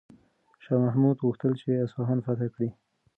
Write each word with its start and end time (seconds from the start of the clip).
شاه 0.63 0.79
محمود 0.85 1.17
غوښتل 1.25 1.53
چې 1.61 1.81
اصفهان 1.85 2.19
فتح 2.25 2.47
کړي. 2.55 2.69